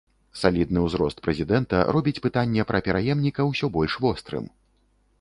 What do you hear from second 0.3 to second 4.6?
Салідны ўзрост прэзідэнта робіць пытанне пра пераемніка ўсё больш вострым.